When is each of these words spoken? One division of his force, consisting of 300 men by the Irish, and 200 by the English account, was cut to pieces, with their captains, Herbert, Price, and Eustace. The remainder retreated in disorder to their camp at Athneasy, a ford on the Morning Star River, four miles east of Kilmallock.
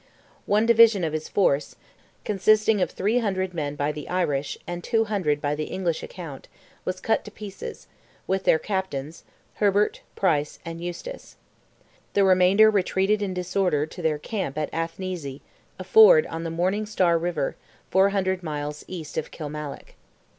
One 0.47 0.65
division 0.65 1.03
of 1.03 1.13
his 1.13 1.29
force, 1.29 1.75
consisting 2.25 2.81
of 2.81 2.89
300 2.89 3.53
men 3.53 3.75
by 3.75 3.91
the 3.91 4.09
Irish, 4.09 4.57
and 4.65 4.83
200 4.83 5.39
by 5.39 5.53
the 5.53 5.65
English 5.65 6.01
account, 6.01 6.47
was 6.85 6.99
cut 6.99 7.23
to 7.25 7.29
pieces, 7.29 7.85
with 8.25 8.43
their 8.43 8.57
captains, 8.57 9.23
Herbert, 9.57 10.01
Price, 10.15 10.57
and 10.65 10.81
Eustace. 10.81 11.35
The 12.13 12.23
remainder 12.23 12.71
retreated 12.71 13.21
in 13.21 13.35
disorder 13.35 13.85
to 13.85 14.01
their 14.01 14.17
camp 14.17 14.57
at 14.57 14.71
Athneasy, 14.73 15.41
a 15.77 15.83
ford 15.83 16.25
on 16.25 16.43
the 16.45 16.49
Morning 16.49 16.87
Star 16.87 17.19
River, 17.19 17.55
four 17.91 18.09
miles 18.41 18.83
east 18.87 19.19
of 19.19 19.29
Kilmallock. 19.29 19.93